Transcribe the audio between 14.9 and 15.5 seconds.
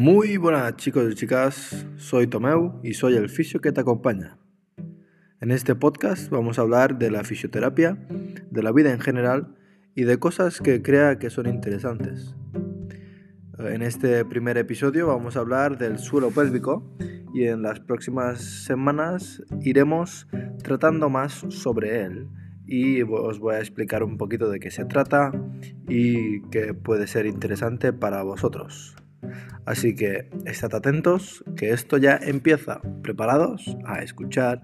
vamos a